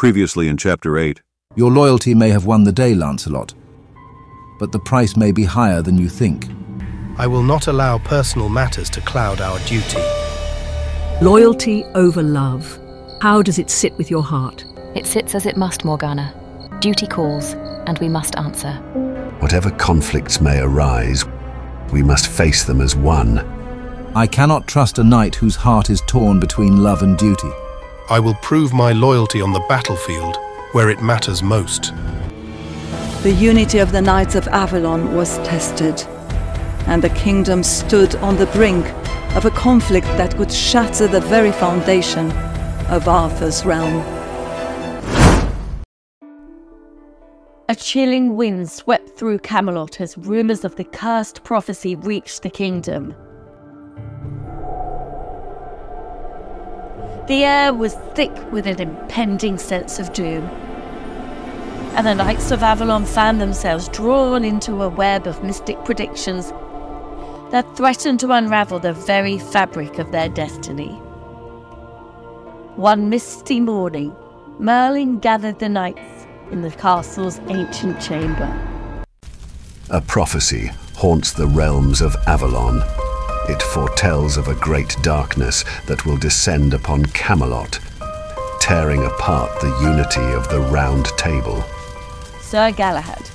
Previously 0.00 0.48
in 0.48 0.56
Chapter 0.56 0.96
8. 0.96 1.20
Your 1.56 1.70
loyalty 1.70 2.14
may 2.14 2.30
have 2.30 2.46
won 2.46 2.64
the 2.64 2.72
day, 2.72 2.94
Lancelot, 2.94 3.52
but 4.58 4.72
the 4.72 4.78
price 4.78 5.14
may 5.14 5.30
be 5.30 5.44
higher 5.44 5.82
than 5.82 5.98
you 5.98 6.08
think. 6.08 6.48
I 7.18 7.26
will 7.26 7.42
not 7.42 7.66
allow 7.66 7.98
personal 7.98 8.48
matters 8.48 8.88
to 8.90 9.02
cloud 9.02 9.42
our 9.42 9.58
duty. 9.66 10.00
Loyalty 11.20 11.84
over 11.94 12.22
love. 12.22 12.80
How 13.20 13.42
does 13.42 13.58
it 13.58 13.68
sit 13.68 13.94
with 13.98 14.10
your 14.10 14.22
heart? 14.22 14.64
It 14.94 15.04
sits 15.04 15.34
as 15.34 15.44
it 15.44 15.58
must, 15.58 15.84
Morgana. 15.84 16.32
Duty 16.80 17.06
calls, 17.06 17.52
and 17.86 17.98
we 17.98 18.08
must 18.08 18.36
answer. 18.36 18.72
Whatever 19.40 19.70
conflicts 19.72 20.40
may 20.40 20.60
arise, 20.62 21.26
we 21.92 22.02
must 22.02 22.28
face 22.28 22.64
them 22.64 22.80
as 22.80 22.96
one. 22.96 23.40
I 24.16 24.26
cannot 24.26 24.66
trust 24.66 24.98
a 24.98 25.04
knight 25.04 25.34
whose 25.34 25.56
heart 25.56 25.90
is 25.90 26.00
torn 26.06 26.40
between 26.40 26.82
love 26.82 27.02
and 27.02 27.18
duty. 27.18 27.50
I 28.10 28.18
will 28.18 28.34
prove 28.34 28.72
my 28.72 28.90
loyalty 28.90 29.40
on 29.40 29.52
the 29.52 29.64
battlefield, 29.68 30.36
where 30.72 30.90
it 30.90 31.00
matters 31.00 31.44
most. 31.44 31.92
The 33.22 33.30
unity 33.30 33.78
of 33.78 33.92
the 33.92 34.02
Knights 34.02 34.34
of 34.34 34.48
Avalon 34.48 35.14
was 35.14 35.38
tested, 35.38 36.02
and 36.88 37.04
the 37.04 37.10
kingdom 37.10 37.62
stood 37.62 38.16
on 38.16 38.36
the 38.36 38.46
brink 38.46 38.84
of 39.36 39.44
a 39.44 39.50
conflict 39.52 40.08
that 40.18 40.36
could 40.36 40.50
shatter 40.50 41.06
the 41.06 41.20
very 41.20 41.52
foundation 41.52 42.32
of 42.88 43.06
Arthur's 43.06 43.64
realm. 43.64 44.02
A 47.68 47.76
chilling 47.76 48.34
wind 48.34 48.68
swept 48.68 49.10
through 49.10 49.38
Camelot 49.38 50.00
as 50.00 50.18
rumors 50.18 50.64
of 50.64 50.74
the 50.74 50.82
cursed 50.82 51.44
prophecy 51.44 51.94
reached 51.94 52.42
the 52.42 52.50
kingdom. 52.50 53.14
The 57.26 57.44
air 57.44 57.72
was 57.72 57.94
thick 58.14 58.32
with 58.52 58.66
an 58.66 58.80
impending 58.80 59.58
sense 59.58 59.98
of 59.98 60.12
doom. 60.12 60.44
And 61.94 62.06
the 62.06 62.14
Knights 62.14 62.50
of 62.50 62.62
Avalon 62.62 63.04
found 63.04 63.40
themselves 63.40 63.88
drawn 63.88 64.44
into 64.44 64.82
a 64.82 64.88
web 64.88 65.26
of 65.26 65.42
mystic 65.42 65.84
predictions 65.84 66.52
that 67.50 67.66
threatened 67.76 68.20
to 68.20 68.30
unravel 68.30 68.78
the 68.78 68.92
very 68.92 69.38
fabric 69.38 69.98
of 69.98 70.12
their 70.12 70.28
destiny. 70.28 70.92
One 72.76 73.08
misty 73.10 73.60
morning, 73.60 74.14
Merlin 74.58 75.18
gathered 75.18 75.58
the 75.58 75.68
knights 75.68 76.26
in 76.50 76.62
the 76.62 76.70
castle's 76.70 77.40
ancient 77.48 78.00
chamber. 78.00 78.48
A 79.90 80.00
prophecy 80.00 80.70
haunts 80.94 81.32
the 81.32 81.46
realms 81.46 82.00
of 82.00 82.14
Avalon. 82.26 82.82
It 83.50 83.64
foretells 83.64 84.36
of 84.36 84.46
a 84.46 84.54
great 84.54 84.96
darkness 85.02 85.64
that 85.86 86.06
will 86.06 86.16
descend 86.16 86.72
upon 86.72 87.04
Camelot, 87.06 87.80
tearing 88.60 89.04
apart 89.04 89.60
the 89.60 89.76
unity 89.82 90.34
of 90.36 90.48
the 90.48 90.60
Round 90.60 91.06
Table. 91.16 91.64
Sir 92.40 92.70
Galahad, 92.70 93.28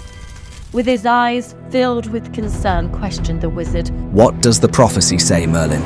with 0.72 0.86
his 0.86 1.06
eyes 1.06 1.54
filled 1.70 2.10
with 2.12 2.34
concern, 2.34 2.90
questioned 2.94 3.42
the 3.42 3.50
wizard. 3.50 3.90
What 4.14 4.40
does 4.42 4.62
the 4.62 4.70
prophecy 4.70 5.18
say, 5.20 5.46
Merlin? 5.46 5.84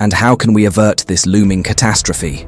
And 0.00 0.14
how 0.14 0.34
can 0.34 0.54
we 0.54 0.64
avert 0.64 1.04
this 1.06 1.26
looming 1.26 1.62
catastrophe? 1.62 2.46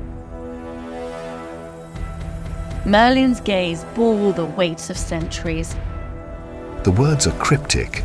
Merlin's 2.86 3.40
gaze 3.40 3.84
bore 3.94 4.32
the 4.32 4.46
weight 4.46 4.88
of 4.88 4.96
centuries. 4.96 5.76
The 6.84 6.92
words 6.92 7.26
are 7.26 7.38
cryptic, 7.38 8.04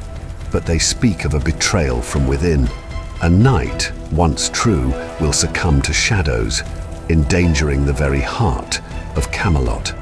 but 0.52 0.66
they 0.66 0.80
speak 0.80 1.26
of 1.26 1.34
a 1.34 1.40
betrayal 1.40 2.02
from 2.02 2.28
within. 2.28 2.68
A 3.22 3.30
knight, 3.30 3.92
once 4.12 4.50
true, 4.50 4.94
will 5.20 5.34
succumb 5.34 5.82
to 5.84 5.94
shadows, 5.94 6.62
endangering 7.10 7.86
the 7.86 7.94
very 7.94 8.22
heart 8.22 8.80
of 9.16 9.32
Camelot. 9.32 9.94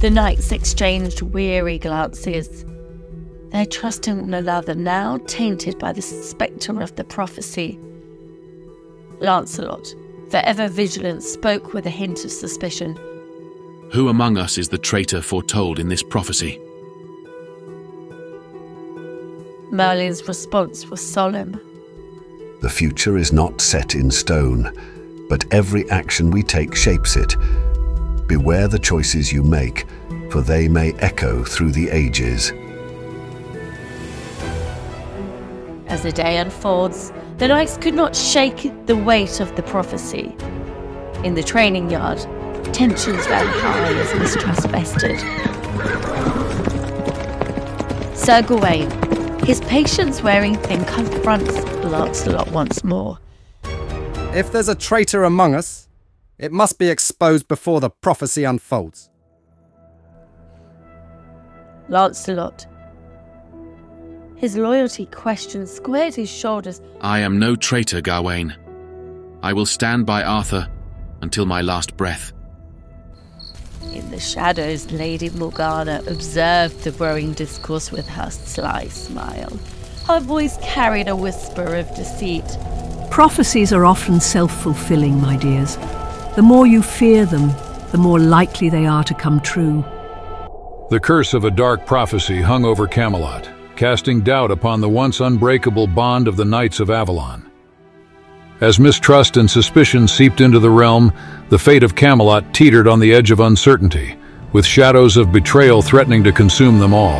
The 0.00 0.10
knights 0.10 0.50
exchanged 0.50 1.22
weary 1.22 1.78
glances. 1.78 2.64
Their 3.52 3.66
trust 3.66 4.08
in 4.08 4.22
one 4.22 4.34
another 4.34 4.74
now 4.74 5.18
tainted 5.26 5.78
by 5.78 5.92
the 5.92 6.02
spectre 6.02 6.82
of 6.82 6.96
the 6.96 7.04
prophecy. 7.04 7.78
Lancelot, 9.20 9.94
forever 10.30 10.66
vigilant, 10.66 11.22
spoke 11.22 11.72
with 11.72 11.86
a 11.86 11.90
hint 11.90 12.24
of 12.24 12.32
suspicion. 12.32 12.98
Who 13.92 14.08
among 14.08 14.38
us 14.38 14.58
is 14.58 14.70
the 14.70 14.78
traitor 14.78 15.22
foretold 15.22 15.78
in 15.78 15.88
this 15.88 16.02
prophecy? 16.02 16.58
Merlin's 19.72 20.28
response 20.28 20.86
was 20.90 21.00
solemn. 21.00 21.58
The 22.60 22.68
future 22.68 23.16
is 23.16 23.32
not 23.32 23.62
set 23.62 23.94
in 23.94 24.10
stone, 24.10 24.70
but 25.30 25.46
every 25.50 25.88
action 25.88 26.30
we 26.30 26.42
take 26.42 26.76
shapes 26.76 27.16
it. 27.16 27.34
Beware 28.26 28.68
the 28.68 28.78
choices 28.78 29.32
you 29.32 29.42
make, 29.42 29.86
for 30.30 30.42
they 30.42 30.68
may 30.68 30.92
echo 30.96 31.42
through 31.42 31.72
the 31.72 31.88
ages. 31.88 32.52
As 35.86 36.02
the 36.02 36.12
day 36.12 36.36
unfolds, 36.36 37.10
the 37.38 37.48
knights 37.48 37.78
could 37.78 37.94
not 37.94 38.14
shake 38.14 38.70
the 38.84 38.96
weight 38.96 39.40
of 39.40 39.56
the 39.56 39.62
prophecy. 39.62 40.36
In 41.24 41.34
the 41.34 41.42
training 41.42 41.90
yard, 41.90 42.18
tensions 42.74 43.26
ran 43.26 43.46
high 43.46 43.92
as 43.94 44.14
mistrust 44.18 44.68
festered. 44.68 45.18
Sir 48.14 48.42
Gawain, 48.42 48.90
his 49.44 49.60
patience 49.62 50.22
wearing 50.22 50.56
thin, 50.56 50.84
confronts 50.84 51.56
Lancelot 51.84 52.50
once 52.52 52.84
more. 52.84 53.18
If 54.34 54.52
there's 54.52 54.68
a 54.68 54.74
traitor 54.74 55.24
among 55.24 55.54
us, 55.54 55.88
it 56.38 56.52
must 56.52 56.78
be 56.78 56.88
exposed 56.88 57.48
before 57.48 57.80
the 57.80 57.90
prophecy 57.90 58.44
unfolds. 58.44 59.10
Lancelot, 61.88 62.66
his 64.36 64.56
loyalty 64.56 65.06
question 65.06 65.68
squared 65.68 66.16
his 66.16 66.28
shoulders. 66.28 66.80
I 67.00 67.20
am 67.20 67.38
no 67.38 67.54
traitor, 67.54 68.00
Gawain. 68.00 68.56
I 69.40 69.52
will 69.52 69.66
stand 69.66 70.04
by 70.04 70.24
Arthur 70.24 70.68
until 71.20 71.46
my 71.46 71.60
last 71.60 71.96
breath. 71.96 72.32
In 73.92 74.10
the 74.10 74.20
shadows, 74.20 74.90
Lady 74.90 75.30
Morgana 75.30 76.02
observed 76.06 76.82
the 76.82 76.92
growing 76.92 77.32
discourse 77.32 77.92
with 77.92 78.08
her 78.08 78.30
sly 78.30 78.86
smile. 78.88 79.52
Her 80.06 80.20
voice 80.20 80.56
carried 80.62 81.08
a 81.08 81.16
whisper 81.16 81.76
of 81.76 81.94
deceit. 81.94 82.44
Prophecies 83.10 83.72
are 83.72 83.84
often 83.84 84.20
self 84.20 84.62
fulfilling, 84.62 85.20
my 85.20 85.36
dears. 85.36 85.76
The 86.36 86.42
more 86.42 86.66
you 86.66 86.82
fear 86.82 87.26
them, 87.26 87.52
the 87.90 87.98
more 87.98 88.18
likely 88.18 88.70
they 88.70 88.86
are 88.86 89.04
to 89.04 89.14
come 89.14 89.40
true. 89.40 89.84
The 90.90 91.00
curse 91.00 91.34
of 91.34 91.44
a 91.44 91.50
dark 91.50 91.86
prophecy 91.86 92.40
hung 92.40 92.64
over 92.64 92.86
Camelot, 92.86 93.50
casting 93.76 94.22
doubt 94.22 94.50
upon 94.50 94.80
the 94.80 94.88
once 94.88 95.20
unbreakable 95.20 95.88
bond 95.88 96.26
of 96.26 96.36
the 96.36 96.44
Knights 96.44 96.80
of 96.80 96.90
Avalon. 96.90 97.51
As 98.62 98.78
mistrust 98.78 99.38
and 99.38 99.50
suspicion 99.50 100.06
seeped 100.06 100.40
into 100.40 100.60
the 100.60 100.70
realm, 100.70 101.12
the 101.48 101.58
fate 101.58 101.82
of 101.82 101.96
Camelot 101.96 102.54
teetered 102.54 102.86
on 102.86 103.00
the 103.00 103.12
edge 103.12 103.32
of 103.32 103.40
uncertainty, 103.40 104.16
with 104.52 104.64
shadows 104.64 105.16
of 105.16 105.32
betrayal 105.32 105.82
threatening 105.82 106.22
to 106.22 106.30
consume 106.30 106.78
them 106.78 106.94
all. 106.94 107.18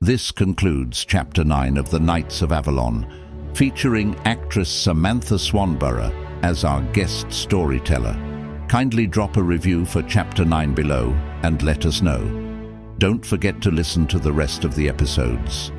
This 0.00 0.32
concludes 0.32 1.04
Chapter 1.04 1.44
9 1.44 1.76
of 1.76 1.90
The 1.90 2.00
Knights 2.00 2.42
of 2.42 2.50
Avalon, 2.50 3.06
featuring 3.54 4.16
actress 4.24 4.68
Samantha 4.68 5.38
Swanborough 5.38 6.12
as 6.42 6.64
our 6.64 6.82
guest 6.92 7.30
storyteller. 7.30 8.35
Kindly 8.68 9.06
drop 9.06 9.36
a 9.36 9.42
review 9.42 9.84
for 9.84 10.02
Chapter 10.02 10.44
9 10.44 10.74
below 10.74 11.12
and 11.44 11.62
let 11.62 11.86
us 11.86 12.02
know. 12.02 12.20
Don't 12.98 13.24
forget 13.24 13.62
to 13.62 13.70
listen 13.70 14.08
to 14.08 14.18
the 14.18 14.32
rest 14.32 14.64
of 14.64 14.74
the 14.74 14.88
episodes. 14.88 15.70